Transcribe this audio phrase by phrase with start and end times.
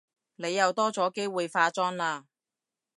[0.35, 2.23] 你又多咗機會化妝喇